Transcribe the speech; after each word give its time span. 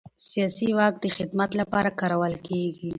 سیاسي 0.29 0.67
واک 0.77 0.93
د 1.03 1.05
خدمت 1.15 1.49
لپاره 1.61 1.95
کارول 1.99 2.33
کېږي 2.47 2.89